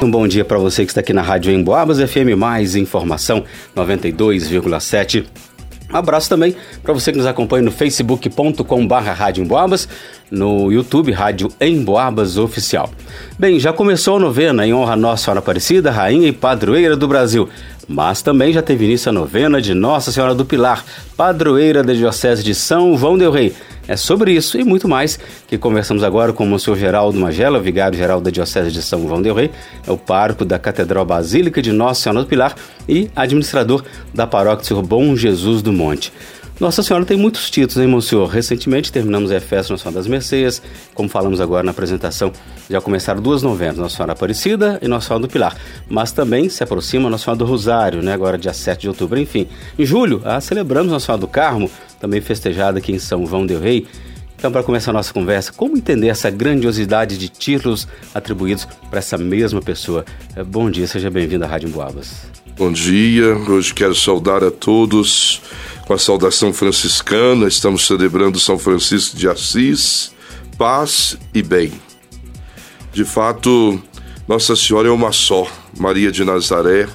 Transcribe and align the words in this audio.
Um 0.00 0.08
bom 0.08 0.28
dia 0.28 0.44
para 0.44 0.58
você 0.58 0.84
que 0.84 0.92
está 0.92 1.00
aqui 1.00 1.12
na 1.12 1.22
Rádio 1.22 1.52
Emboabas 1.52 1.98
FM 1.98 2.36
Mais 2.36 2.76
Informação 2.76 3.42
92,7. 3.76 5.26
Um 5.92 5.96
abraço 5.96 6.28
também 6.28 6.54
para 6.84 6.94
você 6.94 7.10
que 7.10 7.18
nos 7.18 7.26
acompanha 7.26 7.64
no 7.64 7.72
facebook.com/barra 7.72 9.12
Rádio 9.12 9.42
Emboabas, 9.42 9.88
no 10.30 10.70
YouTube 10.70 11.10
Rádio 11.10 11.48
Emboabas 11.60 12.38
Oficial. 12.38 12.88
Bem, 13.36 13.58
já 13.58 13.72
começou 13.72 14.18
a 14.18 14.20
novena 14.20 14.64
em 14.64 14.72
honra 14.72 14.92
a 14.92 14.96
Nossa 14.96 15.24
Senhora 15.24 15.40
Aparecida, 15.40 15.90
Rainha 15.90 16.28
e 16.28 16.32
Padroeira 16.32 16.96
do 16.96 17.08
Brasil. 17.08 17.48
Mas 17.88 18.20
também 18.20 18.52
já 18.52 18.60
teve 18.60 18.84
início 18.84 19.08
a 19.08 19.12
novena 19.12 19.62
de 19.62 19.72
Nossa 19.72 20.12
Senhora 20.12 20.34
do 20.34 20.44
Pilar, 20.44 20.84
padroeira 21.16 21.82
da 21.82 21.94
Diocese 21.94 22.44
de 22.44 22.54
São 22.54 22.96
João 22.98 23.16
del 23.16 23.30
Rei. 23.30 23.54
É 23.88 23.96
sobre 23.96 24.32
isso 24.32 24.60
e 24.60 24.64
muito 24.64 24.86
mais 24.86 25.18
que 25.46 25.56
conversamos 25.56 26.04
agora 26.04 26.30
com 26.30 26.44
o 26.44 26.46
Monsenhor 26.46 26.78
Geraldo 26.78 27.18
Magela, 27.18 27.58
vigário-geral 27.58 28.20
da 28.20 28.30
Diocese 28.30 28.70
de 28.70 28.82
São 28.82 29.08
João 29.08 29.22
del 29.22 29.34
Rei, 29.34 29.50
é 29.86 29.90
o 29.90 29.96
pároco 29.96 30.44
da 30.44 30.58
Catedral 30.58 31.06
Basílica 31.06 31.62
de 31.62 31.72
Nossa 31.72 32.02
Senhora 32.02 32.20
do 32.20 32.28
Pilar 32.28 32.54
e 32.86 33.10
administrador 33.16 33.82
da 34.12 34.26
paróquia 34.26 34.66
Senhor 34.66 34.82
Bom 34.82 35.16
Jesus 35.16 35.62
do 35.62 35.72
Monte. 35.72 36.12
Nossa 36.60 36.82
Senhora 36.82 37.04
tem 37.04 37.16
muitos 37.16 37.48
títulos, 37.50 37.76
hein, 37.76 37.86
Monsenhor? 37.86 38.26
Recentemente 38.26 38.90
terminamos 38.90 39.30
a 39.30 39.40
festa 39.40 39.72
Nossa 39.72 39.84
Senhora 39.84 40.00
das 40.00 40.08
Mercês, 40.08 40.60
como 40.92 41.08
falamos 41.08 41.40
agora 41.40 41.62
na 41.62 41.70
apresentação, 41.70 42.32
já 42.68 42.80
começaram 42.80 43.22
duas 43.22 43.44
novenas, 43.44 43.76
Nossa 43.76 43.94
Senhora 43.94 44.12
Aparecida 44.12 44.76
e 44.82 44.88
Nossa 44.88 45.06
Senhora 45.06 45.22
do 45.24 45.28
Pilar. 45.30 45.56
Mas 45.88 46.10
também 46.10 46.48
se 46.48 46.64
aproxima 46.64 47.08
Nossa 47.08 47.24
Senhora 47.26 47.38
do 47.38 47.44
Rosário, 47.44 48.02
né? 48.02 48.12
Agora 48.12 48.36
dia 48.36 48.52
7 48.52 48.80
de 48.80 48.88
outubro, 48.88 49.20
enfim. 49.20 49.46
Em 49.78 49.86
julho, 49.86 50.20
ah, 50.24 50.40
celebramos 50.40 50.90
Nossa 50.90 51.06
Senhora 51.06 51.20
do 51.20 51.28
Carmo, 51.28 51.70
também 52.00 52.20
festejada 52.20 52.78
aqui 52.78 52.90
em 52.90 52.98
São 52.98 53.24
João 53.24 53.46
del 53.46 53.60
Rei. 53.60 53.86
Então, 54.38 54.52
para 54.52 54.62
começar 54.62 54.92
a 54.92 54.94
nossa 54.94 55.12
conversa, 55.12 55.52
como 55.52 55.76
entender 55.76 56.06
essa 56.06 56.30
grandiosidade 56.30 57.18
de 57.18 57.28
títulos 57.28 57.88
atribuídos 58.14 58.68
para 58.88 59.00
essa 59.00 59.18
mesma 59.18 59.60
pessoa? 59.60 60.04
Eh, 60.36 60.44
bom 60.44 60.70
dia, 60.70 60.86
seja 60.86 61.10
bem-vindo 61.10 61.44
à 61.44 61.48
Rádio 61.48 61.68
Emboabas. 61.68 62.22
Bom 62.56 62.70
dia, 62.70 63.34
hoje 63.34 63.74
quero 63.74 63.96
saudar 63.96 64.44
a 64.44 64.50
todos 64.52 65.42
com 65.88 65.92
a 65.92 65.98
saudação 65.98 66.52
franciscana. 66.52 67.48
Estamos 67.48 67.84
celebrando 67.84 68.38
São 68.38 68.56
Francisco 68.56 69.16
de 69.16 69.28
Assis, 69.28 70.12
paz 70.56 71.18
e 71.34 71.42
bem. 71.42 71.72
De 72.92 73.04
fato, 73.04 73.82
Nossa 74.28 74.54
Senhora 74.54 74.86
é 74.86 74.92
uma 74.92 75.10
só, 75.10 75.50
Maria 75.76 76.12
de 76.12 76.22
Nazaré, 76.22 76.86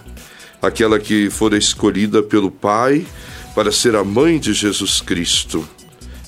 aquela 0.61 0.97
que 0.97 1.30
fora 1.30 1.57
escolhida 1.57 2.23
pelo 2.23 2.50
Pai 2.50 3.05
para 3.53 3.69
ser 3.69 3.97
a 3.97 4.03
mãe 4.03 4.39
de 4.39 4.53
Jesus 4.53 5.02
Cristo. 5.02 5.67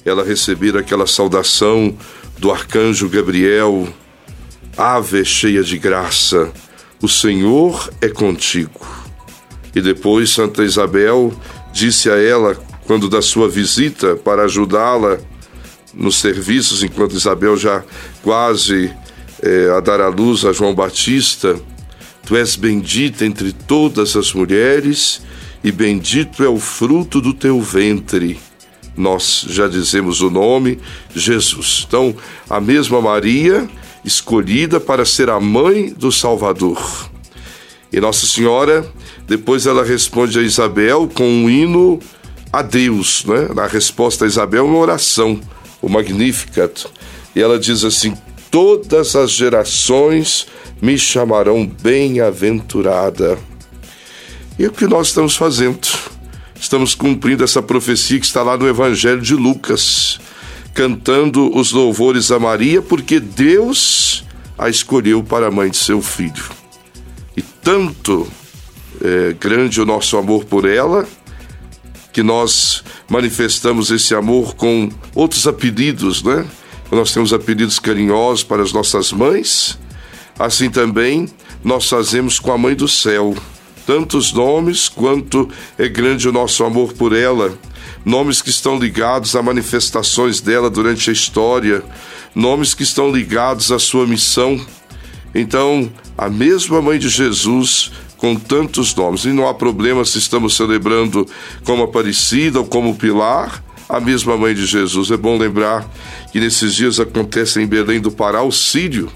Ela 0.05 0.23
receber 0.23 0.77
aquela 0.77 1.07
saudação 1.07 1.97
do 2.37 2.51
arcanjo 2.51 3.09
Gabriel: 3.09 3.87
Ave 4.77 5.25
cheia 5.25 5.63
de 5.63 5.79
graça, 5.79 6.53
o 7.01 7.09
Senhor 7.09 7.91
é 7.99 8.07
contigo. 8.07 8.85
E 9.73 9.81
depois 9.81 10.29
Santa 10.29 10.63
Isabel 10.63 11.33
disse 11.73 12.09
a 12.09 12.15
ela, 12.15 12.55
quando 12.85 13.09
da 13.09 13.21
sua 13.21 13.49
visita 13.49 14.15
para 14.15 14.43
ajudá-la 14.43 15.17
nos 15.93 16.17
serviços, 16.17 16.83
enquanto 16.83 17.15
Isabel 17.15 17.57
já 17.57 17.83
quase 18.21 18.93
é, 19.41 19.69
a 19.75 19.79
dar 19.79 19.99
à 19.99 20.07
luz 20.07 20.45
a 20.45 20.53
João 20.53 20.75
Batista: 20.75 21.59
Tu 22.25 22.35
és 22.35 22.55
bendita 22.55 23.25
entre 23.25 23.51
todas 23.51 24.15
as 24.15 24.33
mulheres, 24.33 25.21
e 25.63 25.71
bendito 25.71 26.43
é 26.43 26.47
o 26.47 26.59
fruto 26.59 27.19
do 27.19 27.33
teu 27.33 27.59
ventre. 27.59 28.39
Nós 28.97 29.45
já 29.49 29.67
dizemos 29.67 30.21
o 30.21 30.29
nome, 30.29 30.79
Jesus. 31.13 31.85
Então, 31.87 32.15
a 32.49 32.61
mesma 32.61 33.01
Maria, 33.01 33.67
escolhida 34.03 34.79
para 34.79 35.05
ser 35.05 35.29
a 35.29 35.39
mãe 35.39 35.93
do 35.93 36.11
Salvador. 36.11 37.09
E 37.91 37.99
Nossa 37.99 38.25
Senhora 38.25 38.85
depois 39.27 39.65
ela 39.65 39.83
responde 39.83 40.37
a 40.37 40.41
Isabel 40.41 41.09
com 41.13 41.23
um 41.23 41.49
hino 41.49 41.99
a 42.53 42.61
Deus, 42.61 43.25
né? 43.25 43.49
Na 43.53 43.65
resposta 43.65 44.23
a 44.23 44.27
Isabel, 44.27 44.65
uma 44.65 44.77
oração, 44.77 45.39
o 45.81 45.89
Magnificat. 45.89 46.85
E 47.35 47.41
ela 47.41 47.59
diz 47.59 47.83
assim: 47.83 48.15
Todas 48.51 49.15
as 49.15 49.31
gerações 49.31 50.47
me 50.81 50.97
chamarão 50.97 51.65
bem-aventurada. 51.65 53.37
E 54.57 54.67
o 54.67 54.71
que 54.71 54.85
nós 54.85 55.07
estamos 55.07 55.35
fazendo? 55.35 55.87
Estamos 56.59 56.95
cumprindo 56.95 57.43
essa 57.43 57.61
profecia 57.61 58.19
que 58.19 58.25
está 58.25 58.41
lá 58.41 58.57
no 58.57 58.67
Evangelho 58.67 59.21
de 59.21 59.35
Lucas, 59.35 60.19
cantando 60.73 61.55
os 61.55 61.71
louvores 61.71 62.31
a 62.31 62.39
Maria, 62.39 62.81
porque 62.81 63.19
Deus 63.19 64.23
a 64.57 64.69
escolheu 64.69 65.23
para 65.23 65.47
a 65.47 65.51
mãe 65.51 65.69
de 65.69 65.77
seu 65.77 66.01
filho. 66.01 66.43
E 67.35 67.41
tanto 67.41 68.27
é, 69.01 69.33
grande 69.33 69.81
o 69.81 69.85
nosso 69.85 70.17
amor 70.17 70.45
por 70.45 70.67
ela, 70.67 71.07
que 72.13 72.23
nós 72.23 72.83
manifestamos 73.09 73.91
esse 73.91 74.15
amor 74.15 74.55
com 74.55 74.89
outros 75.13 75.45
apelidos, 75.47 76.23
né? 76.23 76.45
Nós 76.91 77.11
temos 77.11 77.33
apelidos 77.33 77.77
carinhosos 77.77 78.43
para 78.43 78.61
as 78.61 78.71
nossas 78.71 79.11
mães, 79.11 79.77
assim 80.39 80.69
também 80.69 81.27
nós 81.63 81.89
fazemos 81.89 82.39
com 82.39 82.51
a 82.53 82.57
Mãe 82.57 82.75
do 82.75 82.87
Céu. 82.87 83.35
Tantos 83.85 84.33
nomes 84.33 84.89
quanto 84.89 85.49
é 85.77 85.87
grande 85.87 86.27
o 86.27 86.31
nosso 86.31 86.63
amor 86.63 86.93
por 86.93 87.15
ela, 87.15 87.57
nomes 88.03 88.41
que 88.41 88.49
estão 88.49 88.79
ligados 88.79 89.35
a 89.35 89.43
manifestações 89.43 90.41
dela 90.41 90.69
durante 90.69 91.09
a 91.09 91.13
história, 91.13 91.83
nomes 92.33 92.73
que 92.73 92.83
estão 92.83 93.11
ligados 93.11 93.71
à 93.71 93.77
sua 93.77 94.07
missão. 94.07 94.59
Então, 95.33 95.91
a 96.17 96.29
mesma 96.29 96.81
Mãe 96.81 96.97
de 96.97 97.09
Jesus 97.09 97.91
com 98.17 98.35
tantos 98.35 98.95
nomes. 98.95 99.25
E 99.25 99.29
não 99.29 99.47
há 99.47 99.53
problema 99.53 100.03
se 100.03 100.17
estamos 100.17 100.55
celebrando 100.55 101.27
como 101.63 101.83
Aparecida 101.83 102.59
ou 102.59 102.65
como 102.65 102.95
Pilar, 102.95 103.63
a 103.87 103.99
mesma 103.99 104.35
mãe 104.35 104.53
de 104.55 104.65
Jesus. 104.65 105.11
É 105.11 105.17
bom 105.17 105.37
lembrar 105.37 105.87
que 106.31 106.39
nesses 106.39 106.73
dias 106.73 106.99
acontece 106.99 107.61
em 107.61 107.67
Belém 107.67 107.99
do 107.99 108.11
Pará 108.11 108.41
o 108.41 108.51
Sírio, 108.51 109.11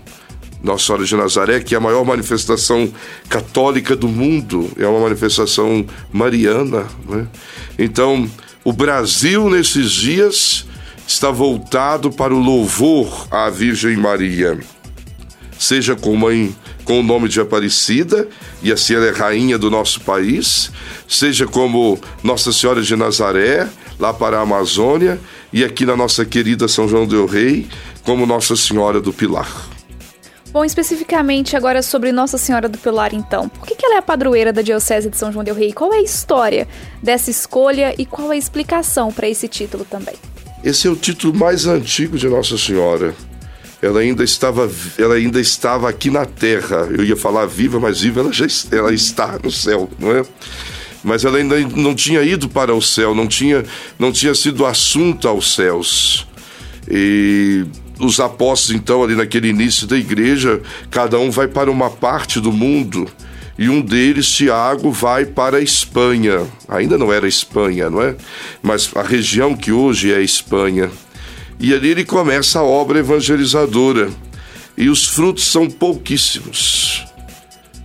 Nossa 0.63 0.85
Senhora 0.85 1.05
de 1.05 1.15
Nazaré, 1.15 1.59
que 1.61 1.73
é 1.73 1.77
a 1.77 1.81
maior 1.81 2.03
manifestação 2.05 2.91
católica 3.29 3.95
do 3.95 4.07
mundo, 4.07 4.69
é 4.77 4.85
uma 4.85 4.99
manifestação 4.99 5.85
mariana. 6.11 6.85
Né? 7.07 7.27
Então, 7.77 8.29
o 8.63 8.73
Brasil 8.73 9.49
nesses 9.49 9.91
dias 9.91 10.65
está 11.07 11.31
voltado 11.31 12.11
para 12.11 12.33
o 12.33 12.39
louvor 12.39 13.27
à 13.31 13.49
Virgem 13.49 13.95
Maria, 13.95 14.59
seja 15.57 15.95
com 15.95 16.15
mãe 16.15 16.53
com 16.83 16.99
o 16.99 17.03
nome 17.03 17.29
de 17.29 17.39
Aparecida, 17.39 18.27
e 18.63 18.71
assim 18.71 18.95
ela 18.95 19.05
é 19.05 19.11
rainha 19.11 19.59
do 19.59 19.69
nosso 19.69 20.01
país, 20.01 20.71
seja 21.07 21.45
como 21.45 21.99
Nossa 22.23 22.51
Senhora 22.51 22.81
de 22.81 22.95
Nazaré, 22.95 23.69
lá 23.99 24.11
para 24.11 24.39
a 24.39 24.41
Amazônia, 24.41 25.19
e 25.53 25.63
aqui 25.63 25.85
na 25.85 25.95
nossa 25.95 26.25
querida 26.25 26.67
São 26.67 26.87
João 26.87 27.05
del 27.05 27.27
Rei, 27.27 27.67
como 28.03 28.25
Nossa 28.25 28.55
Senhora 28.55 28.99
do 28.99 29.13
Pilar. 29.13 29.68
Bom, 30.51 30.65
especificamente 30.65 31.55
agora 31.55 31.81
sobre 31.81 32.11
Nossa 32.11 32.37
Senhora 32.37 32.67
do 32.67 32.77
Pilar, 32.77 33.13
então. 33.13 33.47
Por 33.47 33.67
que 33.67 33.85
ela 33.85 33.95
é 33.95 33.97
a 33.99 34.01
padroeira 34.01 34.51
da 34.51 34.61
Diocese 34.61 35.09
de 35.09 35.17
São 35.17 35.31
João 35.31 35.43
del 35.43 35.55
Rei? 35.55 35.71
Qual 35.71 35.93
é 35.93 35.97
a 35.97 36.01
história 36.01 36.67
dessa 37.03 37.29
escolha 37.29 37.93
e 37.97 38.05
qual 38.05 38.31
é 38.31 38.35
a 38.35 38.37
explicação 38.37 39.11
para 39.11 39.29
esse 39.29 39.47
título 39.47 39.85
também? 39.85 40.15
Esse 40.63 40.87
é 40.87 40.89
o 40.89 40.95
título 40.95 41.33
mais 41.33 41.65
antigo 41.67 42.17
de 42.17 42.27
Nossa 42.27 42.57
Senhora 42.57 43.13
ela 43.81 44.01
ainda 44.01 44.23
estava, 44.23 44.69
ela 44.97 45.15
ainda 45.15 45.39
estava 45.39 45.89
aqui 45.89 46.09
na 46.09 46.25
Terra. 46.25 46.87
Eu 46.91 47.03
ia 47.03 47.15
falar 47.15 47.45
viva, 47.45 47.79
mas 47.79 48.01
viva 48.01 48.19
ela 48.19 48.31
já 48.31 48.45
ela 48.71 48.93
está 48.93 49.39
no 49.41 49.51
céu, 49.51 49.89
não 49.97 50.11
é? 50.11 50.23
Mas 51.03 51.23
ela 51.23 51.37
ainda 51.37 51.57
não 51.59 51.95
tinha 51.95 52.21
ido 52.21 52.49
para 52.49 52.73
o 52.75 52.81
céu, 52.81 53.15
não 53.15 53.25
tinha, 53.25 53.63
não 53.97 54.11
tinha 54.11 54.35
sido 54.35 54.65
assunto 54.65 55.27
aos 55.29 55.55
céus. 55.55 56.27
E 56.89 57.65
os 57.99 58.19
apóstolos, 58.19 58.81
então, 58.81 59.03
ali 59.03 59.15
naquele 59.15 59.49
início 59.49 59.85
da 59.85 59.97
igreja, 59.97 60.61
cada 60.89 61.19
um 61.19 61.29
vai 61.29 61.47
para 61.47 61.69
uma 61.69 61.89
parte 61.89 62.39
do 62.39 62.51
mundo. 62.51 63.07
E 63.57 63.67
um 63.67 63.81
deles, 63.81 64.29
Tiago, 64.29 64.89
vai 64.89 65.25
para 65.25 65.57
a 65.57 65.61
Espanha. 65.61 66.47
Ainda 66.67 66.97
não 66.97 67.11
era 67.11 67.27
Espanha, 67.27 67.89
não 67.89 68.01
é? 68.01 68.15
Mas 68.63 68.89
a 68.95 69.01
região 69.01 69.53
que 69.53 69.71
hoje 69.71 70.13
é 70.13 70.21
Espanha. 70.21 70.89
E 71.59 71.73
ali 71.73 71.89
ele 71.89 72.05
começa 72.05 72.59
a 72.59 72.63
obra 72.63 72.99
evangelizadora. 72.99 74.09
E 74.77 74.87
os 74.87 75.05
frutos 75.05 75.45
são 75.45 75.69
pouquíssimos. 75.69 77.05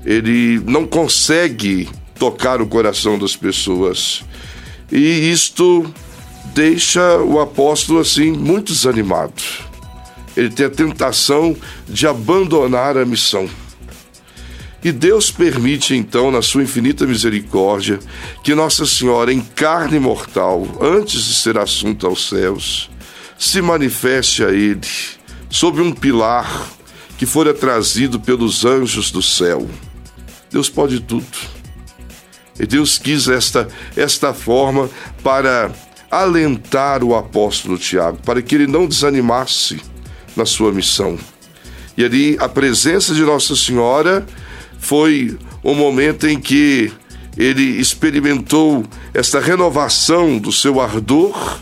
Ele 0.07 0.63
não 0.65 0.87
consegue 0.87 1.89
tocar 2.17 2.63
o 2.63 2.67
coração 2.69 3.19
das 3.19 3.35
pessoas. 3.35 4.23
E 4.93 5.31
isto 5.33 5.93
deixa 6.55 7.19
o 7.19 7.41
apóstolo 7.41 7.99
assim 7.99 8.31
muito 8.31 8.73
desanimado. 8.73 9.43
Ele 10.37 10.51
tem 10.51 10.67
a 10.67 10.71
tentação 10.71 11.57
de 11.89 12.07
abandonar 12.07 12.97
a 12.97 13.05
missão. 13.05 13.49
E 14.83 14.93
Deus 14.93 15.31
permite 15.31 15.95
então, 15.95 16.31
na 16.31 16.43
sua 16.43 16.63
infinita 16.63 17.07
misericórdia, 17.07 17.99
que 18.43 18.55
Nossa 18.55 18.85
Senhora, 18.85 19.33
em 19.33 19.41
carne 19.41 19.99
mortal, 19.99 20.69
antes 20.79 21.25
de 21.25 21.35
ser 21.35 21.57
assunto 21.57 22.07
aos 22.07 22.29
céus, 22.29 22.91
se 23.39 23.63
manifeste 23.63 24.45
a 24.45 24.51
ele 24.51 24.87
sob 25.49 25.81
um 25.81 25.91
pilar 25.91 26.69
que 27.17 27.25
fora 27.25 27.55
trazido 27.55 28.21
pelos 28.21 28.67
anjos 28.67 29.11
do 29.11 29.23
céu. 29.23 29.67
Deus 30.51 30.69
pode 30.69 31.01
tudo. 31.01 31.25
E 32.61 32.67
Deus 32.67 32.99
quis 32.99 33.27
esta, 33.27 33.67
esta 33.97 34.35
forma 34.35 34.91
para 35.23 35.73
alentar 36.11 37.03
o 37.03 37.15
apóstolo 37.17 37.79
Tiago, 37.79 38.19
para 38.19 38.43
que 38.43 38.55
ele 38.55 38.67
não 38.67 38.87
desanimasse 38.87 39.81
na 40.37 40.45
sua 40.45 40.73
missão. 40.73 41.19
E 41.97 42.05
ali 42.05 42.37
a 42.41 42.49
presença 42.49 43.15
de 43.15 43.23
Nossa 43.23 43.55
Senhora 43.55 44.27
foi 44.79 45.39
o 45.63 45.75
momento 45.75 46.27
em 46.27 46.39
que 46.39 46.93
ele 47.37 47.63
experimentou 47.81 48.85
esta 49.13 49.41
renovação 49.41 50.39
do 50.39 50.53
seu 50.53 50.81
ardor 50.81 51.61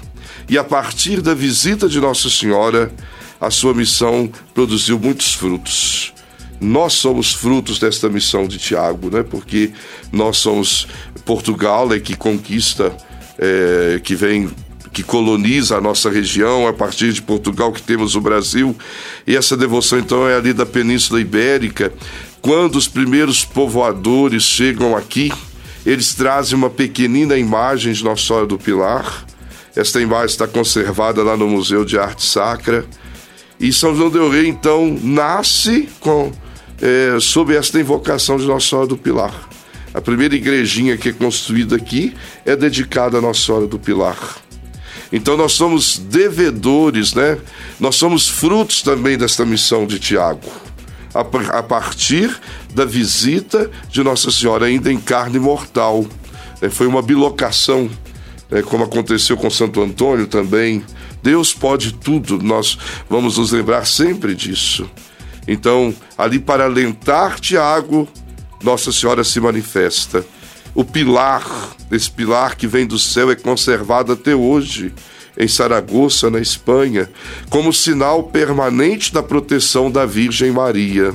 e 0.48 0.58
a 0.58 0.64
partir 0.64 1.20
da 1.20 1.34
visita 1.34 1.88
de 1.88 2.00
Nossa 2.00 2.28
Senhora, 2.28 2.92
a 3.40 3.50
sua 3.50 3.74
missão 3.74 4.30
produziu 4.54 4.98
muitos 4.98 5.34
frutos. 5.34 6.12
Nós 6.60 6.92
somos 6.92 7.32
frutos 7.32 7.78
desta 7.78 8.08
missão 8.08 8.46
de 8.46 8.58
Tiago, 8.58 9.10
né? 9.10 9.22
Porque 9.22 9.72
nós 10.12 10.36
somos 10.36 10.86
Portugal 11.24 11.92
é 11.92 11.98
que 11.98 12.14
conquista, 12.14 12.96
é, 13.38 14.00
que 14.02 14.14
vem 14.14 14.50
que 14.92 15.02
coloniza 15.02 15.76
a 15.76 15.80
nossa 15.80 16.10
região, 16.10 16.66
a 16.66 16.72
partir 16.72 17.12
de 17.12 17.22
Portugal 17.22 17.72
que 17.72 17.82
temos 17.82 18.14
o 18.14 18.20
Brasil, 18.20 18.76
e 19.26 19.36
essa 19.36 19.56
devoção 19.56 19.98
então 19.98 20.28
é 20.28 20.36
ali 20.36 20.52
da 20.52 20.66
Península 20.66 21.20
Ibérica. 21.20 21.92
Quando 22.42 22.76
os 22.76 22.88
primeiros 22.88 23.44
povoadores 23.44 24.42
chegam 24.42 24.96
aqui, 24.96 25.32
eles 25.86 26.14
trazem 26.14 26.56
uma 26.56 26.68
pequenina 26.68 27.36
imagem 27.36 27.92
de 27.92 28.04
Nossa 28.04 28.22
Senhora 28.22 28.46
do 28.46 28.58
Pilar. 28.58 29.26
Esta 29.74 30.00
imagem 30.00 30.26
está 30.26 30.46
conservada 30.46 31.22
lá 31.22 31.36
no 31.36 31.48
Museu 31.48 31.84
de 31.84 31.98
Arte 31.98 32.24
Sacra. 32.24 32.84
E 33.58 33.72
São 33.72 33.94
João 33.94 34.10
del 34.10 34.28
Rei, 34.28 34.48
então, 34.48 34.98
nasce 35.02 35.88
com, 36.00 36.32
é, 36.80 37.18
sob 37.20 37.54
esta 37.54 37.80
invocação 37.80 38.36
de 38.36 38.44
Nossa 38.44 38.68
Senhora 38.68 38.88
do 38.88 38.96
Pilar. 38.96 39.48
A 39.94 40.00
primeira 40.00 40.34
igrejinha 40.34 40.96
que 40.96 41.10
é 41.10 41.12
construída 41.12 41.76
aqui 41.76 42.14
é 42.44 42.56
dedicada 42.56 43.18
a 43.18 43.20
Nossa 43.20 43.40
Senhora 43.40 43.66
do 43.66 43.78
Pilar. 43.78 44.36
Então 45.12 45.36
nós 45.36 45.52
somos 45.52 45.98
devedores, 45.98 47.12
né? 47.12 47.38
Nós 47.78 47.96
somos 47.96 48.26
frutos 48.26 48.80
também 48.80 49.18
desta 49.18 49.44
missão 49.44 49.86
de 49.86 49.98
Tiago. 49.98 50.50
A, 51.14 51.62
partir 51.62 52.34
da 52.74 52.86
visita 52.86 53.70
de 53.90 54.02
Nossa 54.02 54.30
Senhora, 54.30 54.64
ainda 54.64 54.90
em 54.90 54.98
carne 54.98 55.38
mortal. 55.38 56.06
É, 56.62 56.70
foi 56.70 56.86
uma 56.86 57.02
bilocação, 57.02 57.90
é, 58.50 58.62
como 58.62 58.84
aconteceu 58.84 59.36
com 59.36 59.50
Santo 59.50 59.82
Antônio 59.82 60.26
também. 60.26 60.82
Deus 61.22 61.52
pode 61.52 61.92
tudo, 61.92 62.42
nós 62.42 62.78
vamos 63.10 63.36
nos 63.36 63.52
lembrar 63.52 63.84
sempre 63.84 64.34
disso. 64.34 64.88
Então, 65.46 65.94
ali 66.16 66.38
para 66.38 66.64
alentar 66.64 67.38
Tiago, 67.38 68.08
Nossa 68.62 68.90
Senhora 68.90 69.22
se 69.22 69.38
manifesta 69.38 70.24
o 70.74 70.84
pilar, 70.84 71.44
esse 71.90 72.10
pilar 72.10 72.56
que 72.56 72.66
vem 72.66 72.86
do 72.86 72.98
céu, 72.98 73.30
é 73.30 73.34
conservado 73.34 74.12
até 74.12 74.34
hoje 74.34 74.92
em 75.38 75.48
Saragoça, 75.48 76.30
na 76.30 76.40
Espanha, 76.40 77.10
como 77.48 77.72
sinal 77.72 78.24
permanente 78.24 79.12
da 79.12 79.22
proteção 79.22 79.90
da 79.90 80.04
Virgem 80.04 80.50
Maria. 80.50 81.14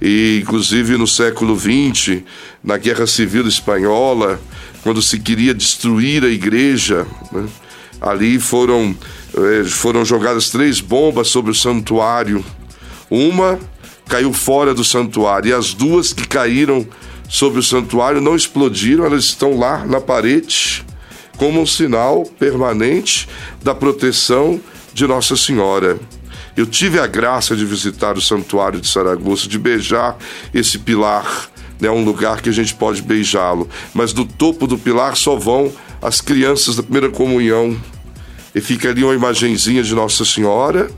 E, 0.00 0.40
inclusive, 0.42 0.96
no 0.96 1.06
século 1.06 1.58
XX, 1.58 2.22
na 2.62 2.76
Guerra 2.76 3.06
Civil 3.06 3.46
Espanhola, 3.46 4.40
quando 4.82 5.00
se 5.00 5.18
queria 5.18 5.54
destruir 5.54 6.24
a 6.24 6.28
igreja, 6.28 7.06
né, 7.32 7.46
ali 8.00 8.38
foram, 8.38 8.94
eh, 9.36 9.64
foram 9.64 10.04
jogadas 10.04 10.50
três 10.50 10.80
bombas 10.80 11.28
sobre 11.28 11.50
o 11.50 11.54
santuário. 11.54 12.44
Uma 13.10 13.58
caiu 14.08 14.32
fora 14.32 14.74
do 14.74 14.84
santuário 14.84 15.48
e 15.48 15.52
as 15.52 15.72
duas 15.72 16.12
que 16.12 16.26
caíram 16.28 16.86
sobre 17.28 17.58
o 17.58 17.62
santuário 17.62 18.20
não 18.20 18.36
explodiram, 18.36 19.04
elas 19.04 19.24
estão 19.24 19.58
lá 19.58 19.84
na 19.84 20.00
parede, 20.00 20.84
como 21.36 21.60
um 21.60 21.66
sinal 21.66 22.24
permanente 22.38 23.28
da 23.62 23.74
proteção 23.74 24.60
de 24.92 25.06
Nossa 25.06 25.36
Senhora. 25.36 25.98
Eu 26.56 26.66
tive 26.66 27.00
a 27.00 27.06
graça 27.06 27.56
de 27.56 27.64
visitar 27.64 28.16
o 28.16 28.22
santuário 28.22 28.80
de 28.80 28.86
Saragoça, 28.86 29.48
de 29.48 29.58
beijar 29.58 30.16
esse 30.52 30.78
pilar, 30.78 31.50
né, 31.80 31.90
um 31.90 32.04
lugar 32.04 32.40
que 32.40 32.48
a 32.48 32.52
gente 32.52 32.74
pode 32.74 33.02
beijá-lo, 33.02 33.68
mas 33.92 34.12
do 34.12 34.24
topo 34.24 34.66
do 34.66 34.78
pilar 34.78 35.16
só 35.16 35.34
vão 35.34 35.72
as 36.00 36.20
crianças 36.20 36.76
da 36.76 36.82
primeira 36.82 37.10
comunhão. 37.10 37.76
E 38.54 38.60
fica 38.60 38.90
ali 38.90 39.02
uma 39.02 39.14
imagenzinha 39.14 39.82
de 39.82 39.92
Nossa 39.94 40.24
Senhora 40.24 40.88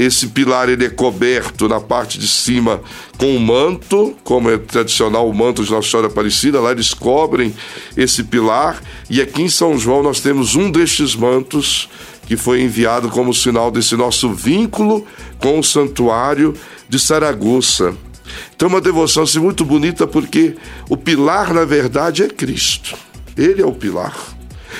esse 0.00 0.28
pilar 0.28 0.70
ele 0.70 0.86
é 0.86 0.88
coberto 0.88 1.68
na 1.68 1.78
parte 1.78 2.18
de 2.18 2.26
cima 2.26 2.80
com 3.18 3.36
um 3.36 3.38
manto, 3.38 4.16
como 4.24 4.50
é 4.50 4.56
tradicional 4.56 5.28
o 5.28 5.34
manto 5.34 5.62
de 5.62 5.70
Nossa 5.70 5.90
Senhora 5.90 6.08
Aparecida. 6.08 6.58
Lá 6.58 6.70
eles 6.70 6.94
cobrem 6.94 7.54
esse 7.94 8.24
pilar. 8.24 8.82
E 9.10 9.20
aqui 9.20 9.42
em 9.42 9.48
São 9.50 9.78
João 9.78 10.02
nós 10.02 10.20
temos 10.20 10.54
um 10.54 10.70
destes 10.70 11.14
mantos 11.14 11.86
que 12.26 12.34
foi 12.34 12.62
enviado 12.62 13.10
como 13.10 13.34
sinal 13.34 13.70
desse 13.70 13.94
nosso 13.94 14.32
vínculo 14.32 15.06
com 15.38 15.58
o 15.58 15.62
santuário 15.62 16.54
de 16.88 16.98
Saragoça. 16.98 17.94
Então, 18.56 18.68
uma 18.68 18.80
devoção 18.80 19.24
assim, 19.24 19.38
muito 19.38 19.66
bonita 19.66 20.06
porque 20.06 20.56
o 20.88 20.96
pilar, 20.96 21.52
na 21.52 21.66
verdade, 21.66 22.22
é 22.22 22.28
Cristo. 22.28 22.96
Ele 23.36 23.60
é 23.60 23.66
o 23.66 23.72
pilar. 23.72 24.16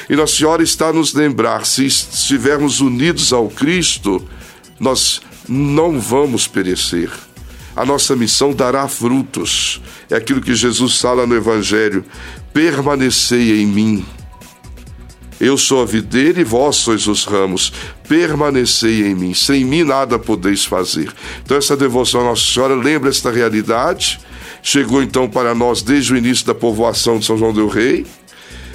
E 0.08 0.16
Nossa 0.16 0.34
Senhora 0.34 0.62
está 0.62 0.88
a 0.88 0.92
nos 0.94 1.12
lembrar: 1.12 1.66
se 1.66 1.84
estivermos 1.84 2.80
unidos 2.80 3.34
ao 3.34 3.48
Cristo, 3.48 4.26
nós 4.80 5.20
não 5.46 6.00
vamos 6.00 6.48
perecer. 6.48 7.10
A 7.76 7.84
nossa 7.84 8.16
missão 8.16 8.52
dará 8.52 8.88
frutos. 8.88 9.80
É 10.08 10.16
aquilo 10.16 10.40
que 10.40 10.54
Jesus 10.54 11.00
fala 11.00 11.26
no 11.26 11.36
Evangelho: 11.36 12.04
permanecei 12.52 13.60
em 13.60 13.66
mim. 13.66 14.04
Eu 15.40 15.56
sou 15.56 15.80
a 15.82 15.86
videira 15.86 16.40
e 16.40 16.44
vós 16.44 16.76
sois 16.76 17.06
os 17.06 17.24
ramos. 17.24 17.72
Permanecei 18.06 19.06
em 19.06 19.14
mim. 19.14 19.32
Sem 19.32 19.64
mim 19.64 19.84
nada 19.84 20.18
podeis 20.18 20.66
fazer. 20.66 21.10
Então, 21.42 21.56
essa 21.56 21.74
devoção 21.74 22.20
à 22.20 22.24
Nossa 22.24 22.42
Senhora 22.42 22.74
lembra 22.74 23.08
esta 23.08 23.30
realidade. 23.30 24.20
Chegou 24.62 25.02
então 25.02 25.26
para 25.30 25.54
nós 25.54 25.80
desde 25.80 26.12
o 26.12 26.16
início 26.16 26.44
da 26.44 26.54
povoação 26.54 27.18
de 27.18 27.24
São 27.24 27.38
João 27.38 27.54
Del 27.54 27.68
Rei. 27.68 28.04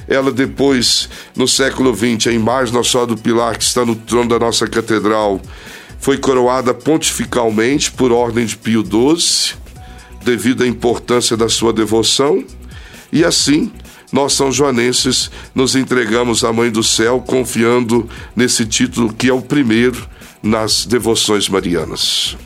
Ela 0.08 0.32
depois, 0.32 1.08
no 1.36 1.48
século 1.48 1.96
XX, 1.96 2.28
a 2.28 2.32
imagem 2.32 2.74
Nossa 2.74 2.90
Senhora 2.90 3.08
do 3.10 3.18
Pilar, 3.18 3.58
que 3.58 3.64
está 3.64 3.86
no 3.86 3.96
trono 3.96 4.30
da 4.30 4.40
nossa 4.40 4.68
catedral, 4.68 5.40
foi 6.06 6.20
coroada 6.20 6.72
pontificalmente 6.72 7.92
por 7.92 8.12
ordem 8.12 8.46
de 8.46 8.56
Pio 8.56 8.86
XII, 8.86 9.56
devido 10.24 10.64
à 10.64 10.68
importância 10.68 11.36
da 11.36 11.50
sua 11.50 11.74
devoção, 11.74 12.46
e 13.12 13.26
assim 13.26 13.72
nós, 14.14 14.34
são 14.34 14.52
joanenses, 14.52 15.32
nos 15.56 15.76
entregamos 15.76 16.44
à 16.44 16.54
Mãe 16.54 16.70
do 16.70 16.84
Céu, 16.84 17.24
confiando 17.26 18.08
nesse 18.36 18.68
título 18.68 19.12
que 19.12 19.30
é 19.30 19.34
o 19.34 19.42
primeiro 19.42 20.08
nas 20.44 20.86
devoções 20.86 21.50
marianas. 21.50 22.38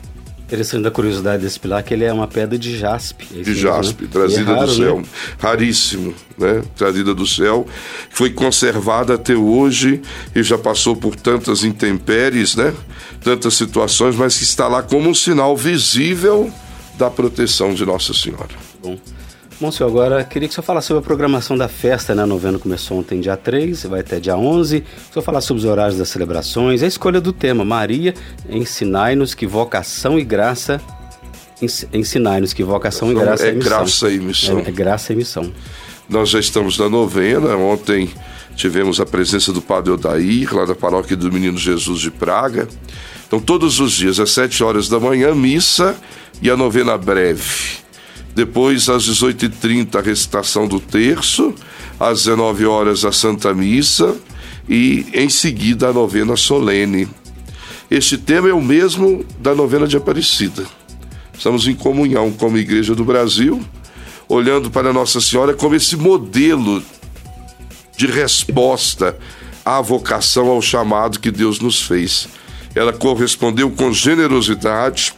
Interessante 0.50 0.88
a 0.88 0.90
curiosidade 0.90 1.44
desse 1.44 1.60
pilar 1.60 1.80
que 1.84 1.94
ele 1.94 2.04
é 2.04 2.12
uma 2.12 2.26
pedra 2.26 2.58
de 2.58 2.76
jaspe. 2.76 3.24
É 3.36 3.40
de 3.40 3.54
jaspe, 3.54 4.02
né? 4.02 4.10
trazida 4.10 4.50
é 4.50 4.54
raro, 4.56 4.66
do 4.66 4.74
céu. 4.74 4.96
Né? 4.98 5.04
Raríssimo, 5.38 6.14
né? 6.36 6.62
Trazida 6.74 7.14
do 7.14 7.24
céu. 7.24 7.64
Foi 8.10 8.30
conservada 8.30 9.14
até 9.14 9.36
hoje 9.36 10.02
e 10.34 10.42
já 10.42 10.58
passou 10.58 10.96
por 10.96 11.14
tantas 11.14 11.62
intempéries, 11.62 12.56
né? 12.56 12.74
Tantas 13.22 13.54
situações, 13.54 14.16
mas 14.16 14.38
que 14.38 14.42
está 14.42 14.66
lá 14.66 14.82
como 14.82 15.08
um 15.08 15.14
sinal 15.14 15.56
visível 15.56 16.52
da 16.98 17.08
proteção 17.08 17.72
de 17.72 17.86
Nossa 17.86 18.12
Senhora. 18.12 18.56
Bom. 18.82 18.98
Bom, 19.60 19.70
senhor, 19.70 19.90
agora 19.90 20.24
queria 20.24 20.48
que 20.48 20.52
o 20.52 20.54
senhor 20.54 20.64
falasse 20.64 20.86
sobre 20.88 21.02
a 21.02 21.04
programação 21.04 21.56
da 21.56 21.68
festa, 21.68 22.14
né? 22.14 22.22
A 22.22 22.26
novena 22.26 22.58
começou 22.58 22.98
ontem, 22.98 23.20
dia 23.20 23.36
3, 23.36 23.84
vai 23.84 24.00
até 24.00 24.18
dia 24.18 24.34
11. 24.34 24.78
O 24.78 25.12
senhor 25.12 25.22
falar 25.22 25.42
sobre 25.42 25.62
os 25.62 25.68
horários 25.68 25.98
das 25.98 26.08
celebrações, 26.08 26.82
a 26.82 26.86
escolha 26.86 27.20
do 27.20 27.30
tema, 27.30 27.62
Maria, 27.62 28.14
ensinai-nos 28.48 29.34
que 29.34 29.46
vocação 29.46 30.18
e 30.18 30.24
graça 30.24 30.80
ensinai-nos 31.92 32.54
que 32.54 32.64
vocação 32.64 33.12
e 33.12 33.14
graça 33.14 33.46
é, 33.46 33.50
é 33.50 33.52
graça 33.52 34.10
e 34.10 34.18
missão. 34.18 34.60
É, 34.60 34.68
é, 34.68 34.70
graça 34.70 35.12
e 35.12 35.16
missão. 35.16 35.52
Nós 36.08 36.30
já 36.30 36.40
estamos 36.40 36.78
na 36.78 36.88
novena. 36.88 37.54
Ontem 37.56 38.10
tivemos 38.56 38.98
a 38.98 39.04
presença 39.04 39.52
do 39.52 39.60
Padre 39.60 39.92
Odair, 39.92 40.54
lá 40.54 40.64
da 40.64 40.74
paróquia 40.74 41.16
do 41.16 41.30
Menino 41.30 41.58
Jesus 41.58 42.00
de 42.00 42.10
Praga. 42.10 42.66
Então, 43.26 43.38
todos 43.38 43.78
os 43.78 43.92
dias, 43.92 44.18
às 44.18 44.30
7 44.30 44.64
horas 44.64 44.88
da 44.88 44.98
manhã, 44.98 45.34
missa 45.34 45.94
e 46.40 46.50
a 46.50 46.56
novena 46.56 46.96
breve. 46.96 47.78
Depois, 48.34 48.88
às 48.88 49.04
18h30, 49.04 49.96
a 49.96 50.00
recitação 50.00 50.66
do 50.66 50.80
terço. 50.80 51.54
Às 51.98 52.24
19 52.24 52.64
horas 52.66 53.04
a 53.04 53.12
Santa 53.12 53.52
Missa. 53.52 54.16
E, 54.68 55.06
em 55.12 55.28
seguida, 55.28 55.88
a 55.88 55.92
novena 55.92 56.36
solene. 56.36 57.08
Este 57.90 58.16
tema 58.16 58.48
é 58.48 58.52
o 58.52 58.62
mesmo 58.62 59.24
da 59.38 59.54
novena 59.54 59.86
de 59.86 59.96
Aparecida. 59.96 60.64
Estamos 61.36 61.66
em 61.66 61.74
comunhão 61.74 62.30
como 62.30 62.56
Igreja 62.56 62.94
do 62.94 63.04
Brasil, 63.04 63.60
olhando 64.28 64.70
para 64.70 64.92
Nossa 64.92 65.20
Senhora 65.20 65.54
como 65.54 65.74
esse 65.74 65.96
modelo 65.96 66.82
de 67.96 68.06
resposta 68.06 69.18
à 69.64 69.80
vocação, 69.80 70.48
ao 70.48 70.62
chamado 70.62 71.18
que 71.18 71.30
Deus 71.30 71.58
nos 71.58 71.82
fez. 71.82 72.28
Ela 72.74 72.92
correspondeu 72.92 73.70
com 73.70 73.92
generosidade 73.92 75.12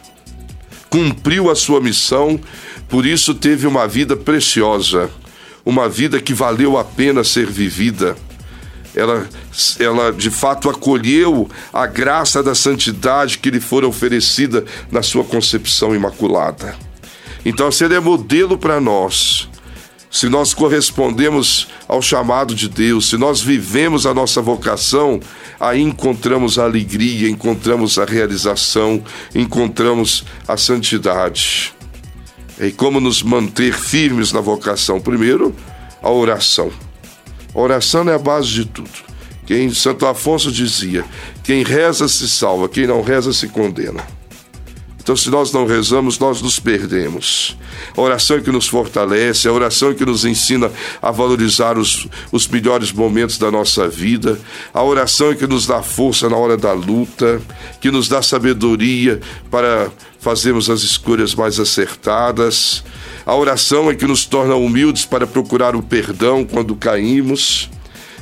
cumpriu 0.93 1.49
a 1.49 1.55
sua 1.55 1.81
missão, 1.81 2.39
por 2.93 3.07
isso 3.07 3.33
teve 3.33 3.65
uma 3.65 3.87
vida 3.87 4.15
preciosa, 4.15 5.09
uma 5.65 5.89
vida 5.89 6.21
que 6.21 6.31
valeu 6.31 6.77
a 6.77 6.83
pena 6.83 7.23
ser 7.23 7.47
vivida. 7.47 8.15
Ela, 8.95 9.27
ela 9.79 10.13
de 10.13 10.29
fato 10.29 10.69
acolheu 10.69 11.49
a 11.73 11.87
graça 11.87 12.43
da 12.43 12.53
santidade 12.53 13.39
que 13.39 13.49
lhe 13.49 13.59
fora 13.59 13.87
oferecida 13.87 14.63
na 14.91 15.01
sua 15.01 15.23
concepção 15.23 15.95
imaculada. 15.95 16.75
Então, 17.43 17.71
se 17.71 17.83
ele 17.83 17.95
é 17.95 17.99
modelo 17.99 18.59
para 18.59 18.79
nós, 18.79 19.49
se 20.11 20.29
nós 20.29 20.53
correspondemos 20.53 21.69
ao 21.87 21.99
chamado 21.99 22.53
de 22.53 22.69
Deus, 22.69 23.09
se 23.09 23.17
nós 23.17 23.41
vivemos 23.41 24.05
a 24.05 24.13
nossa 24.13 24.39
vocação, 24.39 25.19
aí 25.59 25.81
encontramos 25.81 26.59
a 26.59 26.65
alegria, 26.65 27.27
encontramos 27.27 27.97
a 27.97 28.05
realização, 28.05 29.03
encontramos 29.33 30.23
a 30.47 30.55
santidade. 30.57 31.73
E 32.65 32.71
como 32.71 32.99
nos 32.99 33.21
manter 33.21 33.73
firmes 33.73 34.31
na 34.31 34.39
vocação? 34.39 34.99
Primeiro, 34.99 35.53
a 36.01 36.09
oração. 36.09 36.71
A 37.53 37.59
oração 37.59 38.09
é 38.09 38.15
a 38.15 38.19
base 38.19 38.49
de 38.49 38.65
tudo. 38.65 38.89
Quem 39.45 39.73
Santo 39.73 40.05
Afonso 40.05 40.51
dizia: 40.51 41.03
quem 41.43 41.63
reza 41.63 42.07
se 42.07 42.27
salva, 42.29 42.69
quem 42.69 42.87
não 42.87 43.01
reza 43.01 43.33
se 43.33 43.49
condena. 43.49 44.03
Então, 45.03 45.17
se 45.17 45.29
nós 45.29 45.51
não 45.51 45.65
rezamos, 45.65 46.17
nós 46.17 46.41
nos 46.41 46.61
perdemos. 46.61 47.57
A 47.95 47.99
oração 47.99 48.37
é 48.37 48.39
que 48.39 48.49
nos 48.53 48.69
fortalece, 48.69 49.49
a 49.49 49.51
oração 49.51 49.89
é 49.91 49.93
que 49.93 50.05
nos 50.05 50.23
ensina 50.23 50.71
a 51.01 51.11
valorizar 51.11 51.77
os, 51.77 52.07
os 52.31 52.47
melhores 52.47 52.93
momentos 52.93 53.37
da 53.37 53.51
nossa 53.51 53.85
vida, 53.89 54.39
a 54.73 54.81
oração 54.81 55.31
é 55.31 55.35
que 55.35 55.45
nos 55.45 55.67
dá 55.67 55.83
força 55.83 56.29
na 56.29 56.37
hora 56.37 56.55
da 56.55 56.71
luta, 56.71 57.41
que 57.81 57.91
nos 57.91 58.07
dá 58.07 58.21
sabedoria 58.21 59.19
para 59.51 59.91
fazermos 60.23 60.69
as 60.69 60.81
escolhas 60.81 61.35
mais 61.35 61.59
acertadas. 61.59 62.83
A 63.25 63.35
oração 63.35 63.91
é 63.91 63.95
que 63.95 64.07
nos 64.07 64.25
torna 64.25 64.55
humildes 64.55 65.05
para 65.05 65.27
procurar 65.27 65.75
o 65.75 65.83
perdão 65.83 66.45
quando 66.45 66.75
caímos. 66.75 67.69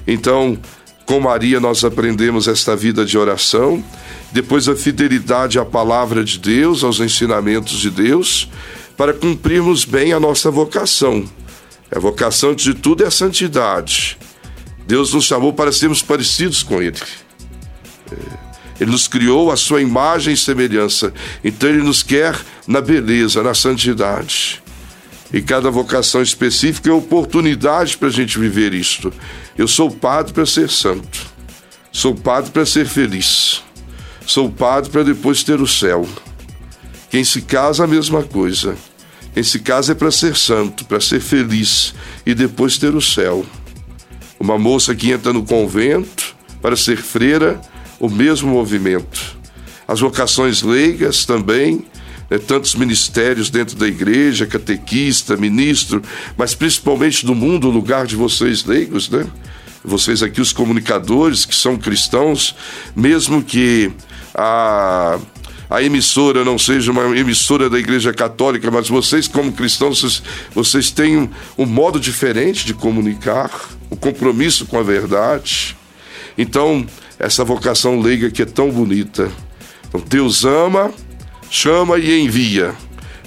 Então, 0.08 0.58
com 1.06 1.20
Maria, 1.20 1.60
nós 1.60 1.84
aprendemos 1.84 2.48
esta 2.48 2.76
vida 2.76 3.06
de 3.06 3.18
oração 3.18 3.84
depois 4.32 4.70
a 4.70 4.76
fidelidade 4.76 5.60
à 5.60 5.66
palavra 5.66 6.24
de 6.24 6.40
Deus, 6.40 6.84
aos 6.84 7.00
ensinamentos 7.00 7.80
de 7.80 7.90
Deus, 7.90 8.50
para 8.96 9.14
cumprirmos 9.14 9.84
bem 9.84 10.14
a 10.14 10.20
nossa 10.20 10.50
vocação. 10.50 11.26
A 11.94 12.00
vocação 12.00 12.56
de 12.56 12.74
tudo 12.74 13.04
é 13.04 13.08
a 13.08 13.12
santidade. 13.12 14.18
Deus 14.88 15.14
nos 15.14 15.26
chamou 15.26 15.52
para 15.52 15.72
sermos 15.72 16.02
parecidos 16.02 16.64
com 16.64 16.82
Ele. 16.82 16.98
É, 18.12 18.51
ele 18.82 18.90
nos 18.90 19.08
criou 19.08 19.52
a 19.52 19.56
sua 19.56 19.80
imagem 19.80 20.34
e 20.34 20.38
semelhança. 20.38 21.14
Então 21.44 21.70
Ele 21.70 21.84
nos 21.84 22.02
quer 22.02 22.36
na 22.66 22.82
beleza, 22.82 23.44
na 23.44 23.54
santidade. 23.54 24.60
E 25.32 25.40
cada 25.40 25.70
vocação 25.70 26.20
específica 26.20 26.90
é 26.90 26.92
oportunidade 26.92 27.96
para 27.96 28.08
a 28.08 28.12
gente 28.12 28.40
viver 28.40 28.74
isto. 28.74 29.14
Eu 29.56 29.68
sou 29.68 29.92
padre 29.92 30.34
para 30.34 30.48
ser 30.48 30.68
santo. 30.68 31.28
Sou 31.92 32.16
padre 32.16 32.50
para 32.50 32.66
ser 32.66 32.88
feliz. 32.88 33.62
Sou 34.26 34.50
padre 34.50 34.90
para 34.90 35.04
depois 35.04 35.44
ter 35.44 35.62
o 35.62 35.68
céu. 35.68 36.10
Quem 37.12 37.24
se 37.24 37.44
casa, 37.44 37.84
a 37.84 37.88
mesma 37.88 38.24
coisa. 38.24 38.76
Quem 39.32 39.44
se 39.44 39.60
casa 39.60 39.92
é 39.92 39.96
para 39.96 40.10
ser 40.10 40.36
santo, 40.36 40.86
para 40.86 41.00
ser 41.00 41.20
feliz 41.20 41.94
e 42.26 42.34
depois 42.34 42.80
ter 42.80 42.96
o 42.96 43.02
céu. 43.02 43.46
Uma 44.40 44.58
moça 44.58 44.96
que 44.96 45.12
entra 45.12 45.32
no 45.32 45.46
convento 45.46 46.36
para 46.64 46.76
ser 46.76 46.98
freira, 46.98 47.62
o 48.02 48.10
mesmo 48.10 48.50
movimento. 48.50 49.38
As 49.88 50.00
vocações 50.00 50.64
leigas 50.64 51.24
também, 51.24 51.86
né, 52.28 52.40
tantos 52.40 52.74
ministérios 52.74 53.52
dentro 53.52 53.78
da 53.78 53.88
igreja, 53.88 54.48
catequista, 54.48 55.38
ministro, 55.38 56.02
mas 56.36 56.56
principalmente 56.56 57.28
no 57.28 57.36
mundo, 57.36 57.68
o 57.68 57.72
lugar 57.72 58.08
de 58.08 58.16
vocês 58.16 58.66
leigos, 58.66 59.08
né? 59.08 59.28
Vocês 59.86 60.24
aqui, 60.24 60.42
os 60.42 60.52
comunicadores 60.52 61.46
que 61.46 61.56
são 61.56 61.78
cristãos, 61.78 62.56
mesmo 62.96 63.44
que 63.44 63.92
a 64.34 65.20
a 65.70 65.82
emissora 65.82 66.44
não 66.44 66.60
seja 66.60 66.92
uma 66.92 67.18
emissora 67.18 67.70
da 67.70 67.80
Igreja 67.80 68.12
Católica, 68.12 68.70
mas 68.70 68.90
vocês, 68.90 69.26
como 69.26 69.54
cristãos, 69.54 70.02
vocês, 70.02 70.24
vocês 70.54 70.92
têm 70.92 71.16
um, 71.16 71.30
um, 71.58 71.66
modo 71.66 71.98
diferente 71.98 72.66
de 72.66 72.74
comunicar, 72.74 73.50
o 73.90 73.94
um 73.94 73.98
compromisso 73.98 74.66
com 74.66 74.78
a 74.78 74.84
verdade. 74.84 75.78
Então, 76.38 76.86
essa 77.22 77.46
vocação 77.46 78.00
leiga 78.00 78.32
que 78.32 78.42
é 78.42 78.46
tão 78.46 78.72
bonita. 78.72 79.32
Então, 79.88 80.02
Deus 80.02 80.44
ama, 80.44 80.92
chama 81.50 82.00
e 82.00 82.20
envia 82.20 82.74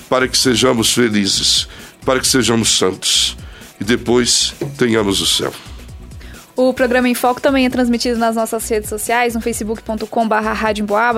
para 0.09 0.27
que 0.27 0.37
sejamos 0.37 0.93
felizes, 0.93 1.69
para 2.05 2.19
que 2.19 2.27
sejamos 2.27 2.77
santos 2.77 3.37
e 3.81 3.85
depois 3.85 4.53
tenhamos 4.77 5.21
o 5.21 5.27
céu. 5.27 5.53
O 6.57 6.73
programa 6.73 7.09
Em 7.09 7.15
Foco 7.15 7.41
também 7.41 7.67
é 7.67 7.69
transmitido 7.69 8.17
nas 8.17 8.37
nossas 8.37 8.69
redes 8.69 8.89
sociais, 8.89 9.35
no 9.35 9.41
facebook.com.br 9.41 10.07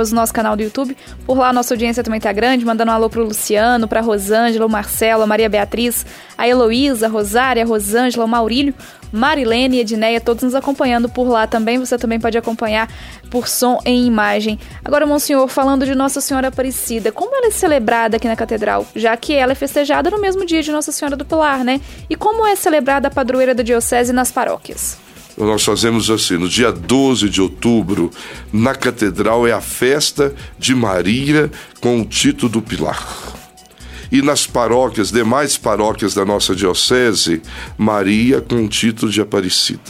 no 0.08 0.14
nosso 0.14 0.32
canal 0.32 0.56
do 0.56 0.62
YouTube. 0.62 0.96
Por 1.26 1.36
lá, 1.36 1.52
nossa 1.52 1.74
audiência 1.74 2.02
também 2.02 2.16
está 2.16 2.32
grande, 2.32 2.64
mandando 2.64 2.90
um 2.90 2.94
alô 2.94 3.10
pro 3.10 3.22
Luciano, 3.22 3.86
pra 3.86 4.00
Rosângela, 4.00 4.64
o 4.64 4.68
Marcelo, 4.68 5.22
a 5.22 5.26
Maria 5.26 5.46
Beatriz, 5.46 6.06
a 6.38 6.48
Heloísa, 6.48 7.04
a 7.04 7.10
Rosária, 7.10 7.62
a 7.62 7.66
Rosângela, 7.66 8.24
o 8.24 8.28
Maurílio, 8.28 8.72
Marilene 9.12 9.76
e 9.76 9.80
Edneia, 9.80 10.22
todos 10.22 10.42
nos 10.42 10.54
acompanhando 10.54 11.06
por 11.06 11.28
lá 11.28 11.46
também. 11.46 11.78
Você 11.78 11.98
também 11.98 12.18
pode 12.18 12.38
acompanhar 12.38 12.88
por 13.30 13.46
som 13.46 13.78
e 13.84 14.06
imagem. 14.06 14.58
Agora, 14.82 15.06
Monsenhor, 15.06 15.48
falando 15.48 15.84
de 15.84 15.94
Nossa 15.94 16.22
Senhora 16.22 16.48
Aparecida, 16.48 17.12
como 17.12 17.36
ela 17.36 17.48
é 17.48 17.50
celebrada 17.50 18.16
aqui 18.16 18.26
na 18.26 18.36
Catedral? 18.36 18.86
Já 18.96 19.14
que 19.18 19.34
ela 19.34 19.52
é 19.52 19.54
festejada 19.54 20.08
no 20.10 20.18
mesmo 20.18 20.46
dia 20.46 20.62
de 20.62 20.72
Nossa 20.72 20.92
Senhora 20.92 21.14
do 21.14 21.26
Pilar, 21.26 21.62
né? 21.62 21.78
E 22.08 22.16
como 22.16 22.46
é 22.46 22.56
celebrada 22.56 23.08
a 23.08 23.10
padroeira 23.10 23.54
da 23.54 23.62
Diocese 23.62 24.14
nas 24.14 24.32
paróquias? 24.32 25.04
Nós 25.44 25.62
fazemos 25.62 26.10
assim: 26.10 26.38
no 26.38 26.48
dia 26.48 26.72
12 26.72 27.28
de 27.28 27.42
outubro, 27.42 28.10
na 28.52 28.74
catedral, 28.74 29.46
é 29.46 29.52
a 29.52 29.60
festa 29.60 30.34
de 30.58 30.74
Maria 30.74 31.50
com 31.80 32.00
o 32.00 32.04
título 32.04 32.50
do 32.50 32.62
Pilar. 32.62 33.06
E 34.10 34.22
nas 34.22 34.46
paróquias, 34.46 35.10
demais 35.10 35.58
paróquias 35.58 36.14
da 36.14 36.24
nossa 36.24 36.54
diocese, 36.54 37.42
Maria 37.76 38.40
com 38.40 38.64
o 38.64 38.68
título 38.68 39.10
de 39.12 39.20
Aparecida. 39.20 39.80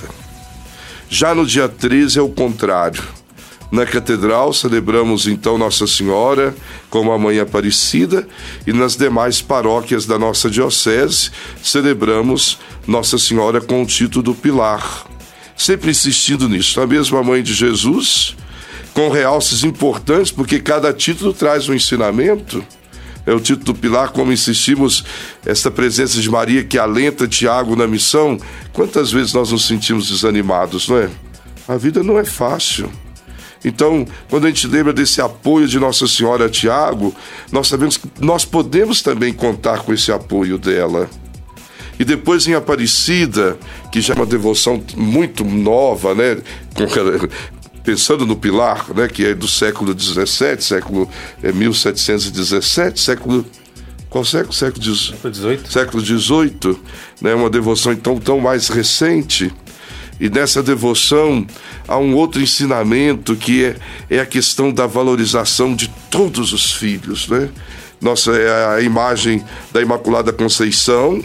Já 1.09 1.35
no 1.35 1.47
dia 1.47 1.69
13 1.69 2.19
é 2.19 2.23
o 2.23 2.29
contrário. 2.29 3.03
Na 3.71 3.85
catedral 3.85 4.53
celebramos 4.53 5.27
então 5.27 5.59
Nossa 5.59 5.87
Senhora 5.87 6.55
como 6.89 7.13
a 7.13 7.19
Mãe 7.19 7.41
Aparecida 7.41 8.27
e 8.65 8.73
nas 8.73 8.97
demais 8.97 9.43
paróquias 9.43 10.07
da 10.07 10.19
nossa 10.19 10.49
diocese 10.49 11.31
celebramos 11.63 12.59
Nossa 12.87 13.19
Senhora 13.19 13.61
com 13.61 13.83
o 13.83 13.87
título 13.87 14.23
do 14.23 14.35
Pilar 14.35 15.16
sempre 15.57 15.91
insistindo 15.91 16.49
nisso. 16.49 16.81
A 16.81 16.87
mesma 16.87 17.23
mãe 17.23 17.43
de 17.43 17.55
Jesus, 17.55 18.37
com 18.93 19.09
realces 19.09 19.65
importantes, 19.65 20.31
porque 20.31 20.61
cada 20.61 20.93
título 20.93 21.33
traz 21.33 21.69
um 21.69 21.75
ensinamento. 21.75 22.65
É 23.25 23.35
o 23.35 23.41
título 23.41 23.65
do 23.65 23.75
Pilar, 23.75 24.13
como 24.13 24.33
insistimos, 24.33 25.05
essa 25.45 25.69
presença 25.69 26.21
de 26.21 26.31
Maria 26.31 26.63
que 26.63 26.79
alenta 26.79 27.27
Tiago 27.27 27.75
na 27.75 27.87
missão. 27.87 28.39
Quantas 28.73 29.11
vezes 29.11 29.33
nós 29.33 29.51
nos 29.51 29.67
sentimos 29.67 30.09
desanimados, 30.09 30.89
não 30.89 30.99
é? 30.99 31.11
A 31.67 31.77
vida 31.77 32.05
não 32.05 32.19
é 32.19 32.25
fácil. 32.25 32.89
Então, 33.65 34.07
quando 34.31 34.45
a 34.45 34.49
gente 34.49 34.69
lembra 34.69 34.93
desse 34.93 35.21
apoio 35.21 35.67
de 35.67 35.81
Nossa 35.81 36.07
Senhora 36.07 36.47
a 36.47 36.49
Tiago, 36.49 37.13
nós 37.51 37.67
sabemos 37.67 37.97
que 37.97 38.09
nós 38.21 38.45
podemos 38.45 39.03
também 39.03 39.33
contar 39.33 39.81
com 39.81 39.93
esse 39.93 40.13
apoio 40.13 40.57
dela. 40.57 41.11
E 41.99 42.05
depois 42.05 42.47
em 42.47 42.55
Aparecida, 42.55 43.59
que 43.91 44.01
já 44.01 44.15
é 44.15 44.17
uma 44.17 44.27
devoção 44.27 44.83
muito 44.97 45.45
nova, 45.45 46.15
né? 46.15 46.39
pensando 47.83 48.27
no 48.27 48.35
Pilar, 48.35 48.93
né, 48.93 49.07
que 49.07 49.25
é 49.25 49.33
do 49.33 49.47
século 49.47 49.97
XVII, 49.99 50.61
século 50.61 51.09
é, 51.41 51.53
1717, 51.53 53.01
século 53.01 53.47
qual 54.11 54.25
século? 54.25 54.53
Século 54.53 54.83
XVIII. 54.83 55.61
Século 55.69 56.05
XVIII, 56.05 56.79
né, 57.21 57.35
uma 57.35 57.51
devoção 57.51 57.93
então 57.93 58.19
tão 58.19 58.41
mais 58.41 58.69
recente. 58.69 59.53
E 60.19 60.31
nessa 60.31 60.63
devoção 60.63 61.47
há 61.87 61.99
um 61.99 62.15
outro 62.15 62.41
ensinamento 62.41 63.37
que 63.37 63.65
é, 63.65 63.77
é 64.09 64.19
a 64.19 64.27
questão 64.27 64.73
da 64.73 64.87
valorização 64.87 65.75
de 65.75 65.89
todos 66.11 66.53
os 66.53 66.73
filhos, 66.73 67.29
né? 67.29 67.51
Nossa, 68.01 68.33
é 68.33 68.77
a 68.77 68.81
imagem 68.81 69.45
da 69.73 69.83
Imaculada 69.83 70.33
Conceição, 70.33 71.23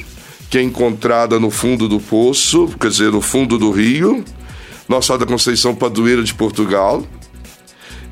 que 0.52 0.58
é 0.58 0.62
encontrada 0.62 1.40
no 1.40 1.50
fundo 1.50 1.88
do 1.88 1.98
poço, 1.98 2.68
quer 2.78 2.90
dizer, 2.90 3.10
no 3.10 3.22
fundo 3.22 3.58
do 3.58 3.72
rio, 3.72 4.22
Nossa 4.88 5.18
da 5.18 5.26
Conceição 5.26 5.74
Padroeira 5.74 6.22
de 6.22 6.34
Portugal. 6.34 7.08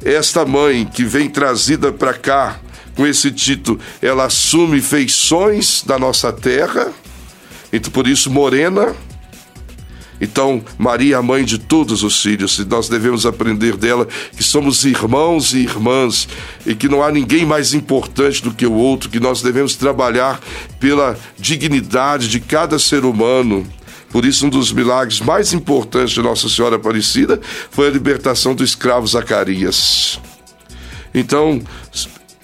Esta 0.05 0.45
mãe 0.45 0.85
que 0.85 1.03
vem 1.03 1.29
trazida 1.29 1.91
para 1.91 2.13
cá 2.13 2.57
com 2.95 3.05
esse 3.05 3.29
título, 3.29 3.77
ela 4.01 4.23
assume 4.23 4.79
feições 4.79 5.83
da 5.85 5.99
nossa 5.99 6.31
terra, 6.31 6.93
então 7.73 7.91
por 7.91 8.07
isso 8.07 8.31
morena, 8.31 8.95
Então, 10.21 10.61
Maria 10.77 11.15
é 11.15 11.17
a 11.17 11.21
mãe 11.21 11.45
de 11.45 11.57
todos 11.57 12.03
os 12.03 12.21
filhos, 12.21 12.57
e 12.59 12.65
nós 12.65 12.89
devemos 12.89 13.25
aprender 13.25 13.77
dela 13.77 14.07
que 14.35 14.43
somos 14.43 14.83
irmãos 14.83 15.53
e 15.53 15.59
irmãs, 15.59 16.27
e 16.65 16.75
que 16.75 16.89
não 16.89 17.01
há 17.01 17.11
ninguém 17.11 17.45
mais 17.45 17.73
importante 17.73 18.43
do 18.43 18.51
que 18.51 18.65
o 18.65 18.73
outro, 18.73 19.09
que 19.09 19.19
nós 19.19 19.41
devemos 19.41 19.75
trabalhar 19.75 20.39
pela 20.79 21.17
dignidade 21.37 22.27
de 22.27 22.39
cada 22.39 22.77
ser 22.77 23.05
humano. 23.05 23.65
Por 24.11 24.25
isso, 24.25 24.45
um 24.45 24.49
dos 24.49 24.71
milagres 24.71 25.19
mais 25.19 25.53
importantes 25.53 26.11
de 26.11 26.21
Nossa 26.21 26.49
Senhora 26.49 26.75
Aparecida 26.75 27.39
foi 27.69 27.87
a 27.87 27.91
libertação 27.91 28.55
do 28.55 28.63
escravo 28.63 29.05
Zacarias. 29.05 30.19
Então, 31.13 31.61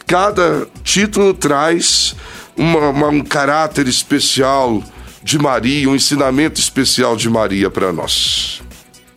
cada 0.06 0.68
título 0.84 1.34
traz 1.34 2.16
uma, 2.56 2.90
uma, 2.90 3.08
um 3.08 3.22
caráter 3.22 3.88
especial 3.88 4.84
de 5.26 5.40
Maria, 5.40 5.90
um 5.90 5.96
ensinamento 5.96 6.62
especial 6.62 7.18
de 7.18 7.28
Maria 7.28 7.68
para 7.68 7.92
nós. 7.92 8.62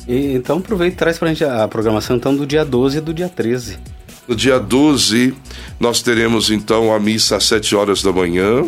E, 0.08 0.32
então 0.32 0.56
aproveita 0.56 0.94
e 0.94 0.96
traz 0.96 1.18
para 1.18 1.28
a 1.28 1.34
gente 1.34 1.44
a 1.44 1.68
programação 1.68 2.16
então, 2.16 2.34
do 2.34 2.46
dia 2.46 2.64
12 2.64 2.96
e 2.96 3.00
do 3.02 3.12
dia 3.12 3.28
13. 3.28 3.78
No 4.26 4.34
dia 4.34 4.58
12, 4.58 5.34
nós 5.78 6.00
teremos 6.00 6.50
então 6.50 6.94
a 6.94 6.98
missa 6.98 7.36
às 7.36 7.44
7 7.44 7.76
horas 7.76 8.02
da 8.02 8.10
manhã, 8.10 8.64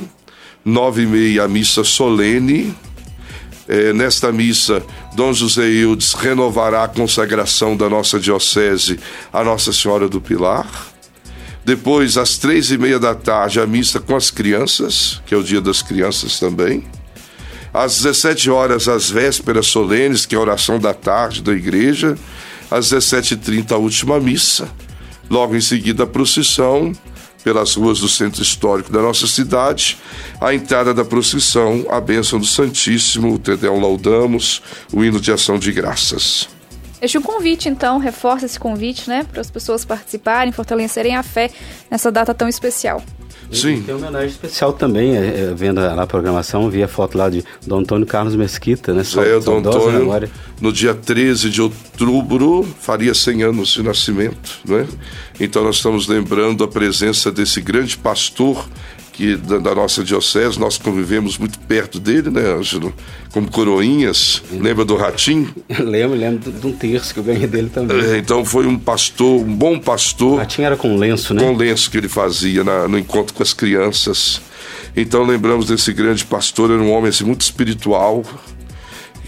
9 0.63 1.03
e 1.03 1.07
meia 1.07 1.45
a 1.45 1.49
missa 1.49 1.83
solene. 1.83 2.75
É, 3.67 3.95
nesta 3.95 4.31
missa, 4.31 4.83
Dom 5.15 5.33
José 5.33 5.67
Eudes 5.67 6.13
renovará 6.13 6.85
a 6.85 6.89
consagração 6.89 7.75
da 7.75 7.89
nossa 7.89 8.21
diocese 8.21 9.01
à 9.33 9.43
Nossa 9.43 9.73
Senhora 9.73 10.11
do 10.11 10.21
Pilar. 10.21 10.69
Depois, 11.65 12.19
às 12.19 12.37
três 12.37 12.71
e 12.71 12.77
meia 12.77 12.99
da 12.99 13.15
tarde, 13.15 13.61
a 13.61 13.67
missa 13.67 13.99
com 13.99 14.15
as 14.15 14.31
crianças, 14.31 15.23
que 15.25 15.33
é 15.33 15.39
o 15.39 15.43
dia 15.43 15.61
das 15.61 15.81
crianças 15.81 16.39
também. 16.39 16.85
Às 17.73 18.03
17 18.03 18.51
horas, 18.51 18.89
as 18.89 19.11
vésperas 19.11 19.67
solenes, 19.67 20.27
que 20.27 20.35
é 20.35 20.39
a 20.39 20.41
oração 20.41 20.79
da 20.79 20.93
tarde 20.93 21.43
da 21.43 21.53
igreja. 21.53 22.17
Às 22.71 22.91
17h30, 22.91 23.73
a 23.73 23.77
última 23.77 24.19
missa. 24.19 24.69
Logo 25.29 25.55
em 25.55 25.61
seguida, 25.61 26.05
a 26.05 26.07
procissão 26.07 26.93
pelas 27.43 27.75
ruas 27.75 28.01
do 28.01 28.09
centro 28.09 28.43
histórico 28.43 28.93
da 28.93 29.01
nossa 29.01 29.27
cidade. 29.27 29.99
A 30.41 30.55
entrada 30.55 30.93
da 30.93 31.05
procissão, 31.05 31.87
a 31.89 32.01
bênção 32.01 32.39
do 32.39 32.47
Santíssimo, 32.47 33.35
o 33.35 33.39
Tedeum 33.39 33.81
Laudamos, 33.81 34.63
o 34.93 35.05
hino 35.05 35.21
de 35.21 35.33
ação 35.33 35.59
de 35.59 35.73
graças. 35.73 36.49
Deixa 37.01 37.19
um 37.19 37.23
convite, 37.23 37.69
então, 37.69 37.99
reforça 37.99 38.47
esse 38.47 38.61
convite, 38.61 39.09
né, 39.09 39.25
para 39.25 39.41
as 39.41 39.51
pessoas 39.51 39.85
participarem, 39.85 40.53
fortalecerem 40.53 41.17
a 41.17 41.23
fé 41.23 41.51
nessa 41.91 42.13
data 42.13 42.35
tão 42.35 42.49
especial. 42.49 43.03
Sim. 43.53 43.83
Tem 43.83 43.95
uma 43.95 44.07
homenagem 44.07 44.29
especial 44.29 44.73
também, 44.73 45.17
é, 45.17 45.21
é, 45.21 45.55
vendo 45.55 45.79
a, 45.79 46.01
a, 46.03 46.07
programação, 46.07 46.71
vi 46.71 46.83
a 46.83 46.89
foto 46.89 47.19
lá 47.19 47.29
de 47.29 47.45
Dom 47.67 47.81
Antônio 47.81 48.07
Carlos 48.07 48.37
Mesquita, 48.37 48.95
né? 48.95 49.03
Só, 49.03 49.25
é, 49.25 49.41
Dom 49.41 49.59
Antônio, 49.59 50.31
no 50.61 50.73
dia 50.73 50.95
13 50.95 51.51
de 51.51 51.61
outubro, 51.61 52.67
faria 52.81 53.13
100 53.13 53.43
anos 53.43 53.71
de 53.71 53.83
nascimento, 53.83 54.61
né? 54.65 54.87
Então 55.41 55.65
nós 55.65 55.77
estamos 55.77 56.07
lembrando 56.07 56.63
a 56.63 56.69
presença 56.69 57.33
desse 57.33 57.61
grande 57.61 57.97
pastor 57.97 58.69
que 59.21 59.37
da, 59.37 59.59
da, 59.59 59.75
nossa 59.75 60.03
diocese, 60.03 60.59
nós 60.59 60.79
convivemos 60.79 61.37
muito 61.37 61.59
perto 61.59 62.01
dele, 62.01 62.31
né, 62.31 62.41
Ângelo? 62.41 62.91
Como 63.31 63.51
coroinhas. 63.51 64.43
Lembra 64.51 64.83
do 64.83 64.97
Ratinho? 64.97 65.55
lembro, 65.79 66.17
lembro 66.17 66.51
de 66.51 66.67
um 66.67 66.73
terço 66.73 67.13
que 67.13 67.21
eu 67.21 67.25
ganhei 67.25 67.47
dele 67.47 67.69
também. 67.69 68.01
É, 68.01 68.17
então 68.17 68.43
foi 68.47 68.67
um 68.67 68.79
pastor, 68.79 69.43
um 69.43 69.55
bom 69.55 69.79
pastor. 69.79 70.33
O 70.33 70.37
Ratinho 70.37 70.65
era 70.65 70.77
com 70.77 70.97
lenço, 70.97 71.35
né? 71.35 71.43
Com 71.43 71.55
lenço 71.55 71.91
que 71.91 71.99
ele 71.99 72.09
fazia 72.09 72.65
na, 72.65 72.89
no 72.89 72.99
encontro 72.99 73.35
com 73.35 73.43
as 73.43 73.53
crianças. 73.53 74.41
Então 74.97 75.23
lembramos 75.27 75.67
desse 75.67 75.93
grande 75.93 76.25
pastor, 76.25 76.71
era 76.71 76.81
um 76.81 76.91
homem 76.91 77.11
assim, 77.11 77.25
muito 77.25 77.43
espiritual, 77.43 78.25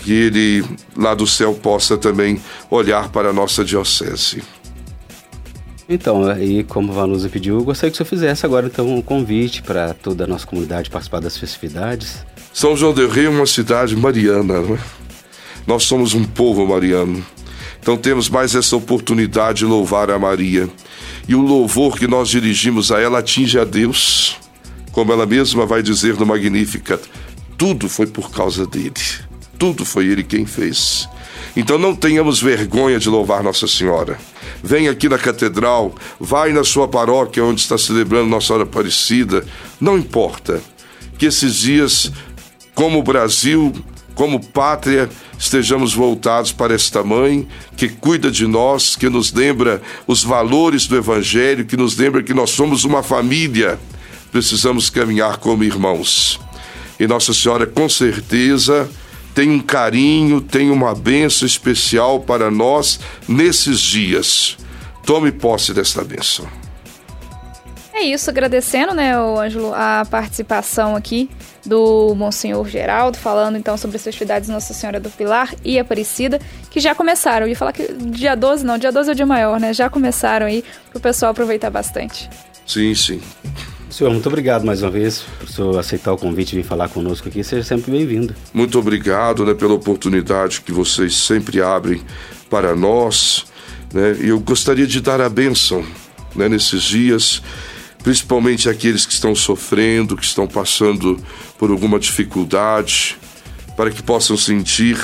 que 0.02 0.10
ele 0.10 0.64
lá 0.96 1.14
do 1.14 1.26
céu 1.26 1.52
possa 1.52 1.98
também 1.98 2.40
olhar 2.70 3.10
para 3.10 3.28
a 3.28 3.32
nossa 3.32 3.62
diocese. 3.62 4.42
Então, 5.92 6.24
aí 6.24 6.64
como 6.64 6.90
a 6.90 6.94
Vanusa 6.94 7.28
pediu, 7.28 7.62
gostaria 7.62 7.90
que 7.90 7.94
o 7.94 7.98
senhor 7.98 8.08
fizesse 8.08 8.46
agora 8.46 8.66
então 8.66 8.88
um 8.96 9.02
convite 9.02 9.62
para 9.62 9.92
toda 9.92 10.24
a 10.24 10.26
nossa 10.26 10.46
comunidade 10.46 10.88
participar 10.88 11.20
das 11.20 11.36
festividades. 11.36 12.24
São 12.52 12.74
João 12.74 12.94
del 12.94 13.10
Rei 13.10 13.26
é 13.26 13.28
uma 13.28 13.46
cidade 13.46 13.94
mariana, 13.94 14.62
né? 14.62 14.78
Nós 15.66 15.84
somos 15.84 16.14
um 16.14 16.24
povo 16.24 16.66
mariano. 16.66 17.24
Então 17.78 17.96
temos 17.96 18.30
mais 18.30 18.54
essa 18.54 18.74
oportunidade 18.74 19.58
de 19.58 19.64
louvar 19.66 20.10
a 20.10 20.18
Maria. 20.18 20.68
E 21.28 21.34
o 21.34 21.42
louvor 21.42 21.98
que 21.98 22.06
nós 22.06 22.30
dirigimos 22.30 22.90
a 22.90 22.98
ela 22.98 23.18
atinge 23.18 23.58
a 23.58 23.64
Deus. 23.64 24.38
Como 24.92 25.12
ela 25.12 25.26
mesma 25.26 25.66
vai 25.66 25.82
dizer 25.82 26.18
no 26.18 26.24
Magnífica, 26.24 27.00
tudo 27.58 27.88
foi 27.88 28.06
por 28.06 28.30
causa 28.30 28.66
dele. 28.66 28.92
Tudo 29.58 29.84
foi 29.84 30.06
ele 30.06 30.24
quem 30.24 30.46
fez. 30.46 31.08
Então 31.56 31.78
não 31.78 31.94
tenhamos 31.94 32.40
vergonha 32.40 32.98
de 32.98 33.08
louvar 33.08 33.42
Nossa 33.42 33.66
Senhora. 33.66 34.18
Vem 34.62 34.88
aqui 34.88 35.08
na 35.08 35.18
catedral, 35.18 35.94
vai 36.18 36.52
na 36.52 36.64
sua 36.64 36.88
paróquia 36.88 37.44
onde 37.44 37.60
está 37.60 37.76
celebrando 37.76 38.28
Nossa 38.28 38.48
Senhora 38.48 38.64
Aparecida. 38.64 39.44
Não 39.80 39.98
importa 39.98 40.62
que 41.18 41.26
esses 41.26 41.56
dias, 41.56 42.10
como 42.74 43.02
Brasil, 43.02 43.72
como 44.14 44.44
pátria, 44.44 45.08
estejamos 45.38 45.94
voltados 45.94 46.52
para 46.52 46.74
esta 46.74 47.02
mãe 47.02 47.46
que 47.76 47.88
cuida 47.88 48.30
de 48.30 48.46
nós, 48.46 48.96
que 48.96 49.08
nos 49.08 49.32
lembra 49.32 49.82
os 50.06 50.22
valores 50.22 50.86
do 50.86 50.96
Evangelho, 50.96 51.64
que 51.64 51.76
nos 51.76 51.96
lembra 51.96 52.22
que 52.22 52.34
nós 52.34 52.50
somos 52.50 52.84
uma 52.84 53.02
família. 53.02 53.78
Precisamos 54.30 54.88
caminhar 54.88 55.36
como 55.38 55.64
irmãos. 55.64 56.40
E 56.98 57.06
Nossa 57.06 57.34
Senhora, 57.34 57.66
com 57.66 57.88
certeza, 57.88 58.88
tem 59.34 59.50
um 59.50 59.60
carinho, 59.60 60.40
tem 60.40 60.70
uma 60.70 60.94
benção 60.94 61.46
especial 61.46 62.20
para 62.20 62.50
nós 62.50 63.00
nesses 63.28 63.80
dias. 63.80 64.56
Tome 65.04 65.32
posse 65.32 65.72
desta 65.72 66.04
benção. 66.04 66.46
É 67.94 68.02
isso, 68.02 68.30
agradecendo, 68.30 68.94
né, 68.94 69.18
o 69.18 69.38
Ângelo, 69.38 69.72
a 69.74 70.04
participação 70.10 70.96
aqui 70.96 71.30
do 71.64 72.14
Monsenhor 72.16 72.66
Geraldo, 72.66 73.18
falando 73.18 73.56
então 73.56 73.76
sobre 73.76 73.96
as 73.96 74.02
festividades 74.02 74.48
Nossa 74.48 74.72
Senhora 74.74 74.98
do 74.98 75.10
Pilar 75.10 75.54
e 75.64 75.78
Aparecida, 75.78 76.40
que 76.70 76.80
já 76.80 76.94
começaram. 76.94 77.46
Eu 77.46 77.50
ia 77.50 77.56
falar 77.56 77.72
que 77.72 77.92
dia 77.92 78.34
12 78.34 78.64
não, 78.64 78.78
dia 78.78 78.90
12 78.90 79.10
é 79.10 79.12
o 79.12 79.14
dia 79.14 79.26
maior, 79.26 79.60
né? 79.60 79.72
Já 79.72 79.88
começaram 79.90 80.46
aí 80.46 80.64
para 80.90 80.98
o 80.98 81.00
pessoal 81.00 81.32
aproveitar 81.32 81.70
bastante. 81.70 82.28
Sim, 82.66 82.94
sim. 82.94 83.20
Senhor, 83.92 84.10
muito 84.10 84.26
obrigado 84.26 84.64
mais 84.64 84.82
uma 84.82 84.90
vez 84.90 85.22
por 85.38 85.46
senhor 85.46 85.78
aceitar 85.78 86.14
o 86.14 86.16
convite 86.16 86.54
e 86.54 86.62
vir 86.62 86.64
falar 86.64 86.88
conosco 86.88 87.28
aqui. 87.28 87.44
Seja 87.44 87.62
sempre 87.62 87.90
bem-vindo. 87.90 88.34
Muito 88.54 88.78
obrigado 88.78 89.44
né, 89.44 89.52
pela 89.52 89.74
oportunidade 89.74 90.62
que 90.62 90.72
vocês 90.72 91.14
sempre 91.14 91.60
abrem 91.60 92.00
para 92.48 92.74
nós. 92.74 93.44
Né? 93.92 94.16
Eu 94.18 94.40
gostaria 94.40 94.86
de 94.86 94.98
dar 94.98 95.20
a 95.20 95.28
bênção 95.28 95.84
né, 96.34 96.48
nesses 96.48 96.82
dias, 96.84 97.42
principalmente 98.02 98.66
aqueles 98.66 99.04
que 99.04 99.12
estão 99.12 99.34
sofrendo, 99.34 100.16
que 100.16 100.24
estão 100.24 100.46
passando 100.46 101.22
por 101.58 101.70
alguma 101.70 102.00
dificuldade, 102.00 103.18
para 103.76 103.90
que 103.90 104.02
possam 104.02 104.38
sentir 104.38 104.98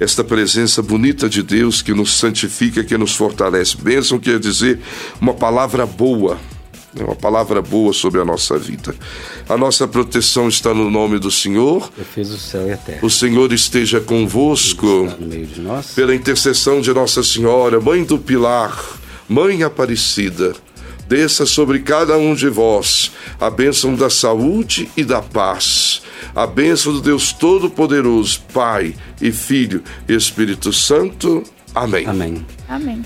esta 0.00 0.24
presença 0.24 0.82
bonita 0.82 1.28
de 1.28 1.40
Deus 1.40 1.82
que 1.82 1.94
nos 1.94 2.18
santifica, 2.18 2.82
que 2.82 2.98
nos 2.98 3.14
fortalece. 3.14 3.76
Bênção 3.76 4.18
quer 4.18 4.40
dizer 4.40 4.80
uma 5.20 5.34
palavra 5.34 5.86
boa 5.86 6.36
é 6.98 7.04
uma 7.04 7.16
palavra 7.16 7.60
boa 7.60 7.92
sobre 7.92 8.20
a 8.20 8.24
nossa 8.24 8.56
vida. 8.58 8.94
A 9.48 9.56
nossa 9.56 9.86
proteção 9.86 10.48
está 10.48 10.72
no 10.72 10.90
nome 10.90 11.18
do 11.18 11.30
Senhor. 11.30 11.90
Eu 11.98 12.04
fiz 12.04 12.30
o 12.30 12.38
céu 12.38 12.68
e 12.68 12.72
a 12.72 12.76
terra. 12.76 13.00
O 13.02 13.10
Senhor 13.10 13.52
esteja 13.52 14.00
convosco. 14.00 15.06
Está 15.06 15.16
no 15.16 15.26
meio 15.26 15.46
de 15.46 15.60
nós. 15.60 15.92
Pela 15.94 16.14
intercessão 16.14 16.80
de 16.80 16.92
Nossa 16.92 17.22
Senhora, 17.22 17.80
Mãe 17.80 18.04
do 18.04 18.18
Pilar, 18.18 18.78
Mãe 19.28 19.62
Aparecida, 19.62 20.54
desça 21.08 21.44
sobre 21.46 21.80
cada 21.80 22.16
um 22.16 22.34
de 22.34 22.48
vós 22.48 23.10
a 23.40 23.50
bênção 23.50 23.94
da 23.94 24.08
saúde 24.08 24.88
e 24.96 25.04
da 25.04 25.20
paz. 25.20 26.02
A 26.34 26.46
bênção 26.46 26.92
do 26.92 27.00
Deus 27.00 27.32
Todo-Poderoso, 27.32 28.40
Pai 28.52 28.94
e 29.20 29.32
Filho 29.32 29.82
e 30.08 30.14
Espírito 30.14 30.72
Santo. 30.72 31.42
Amém. 31.74 32.06
Amém. 32.06 32.46
Amém. 32.68 33.02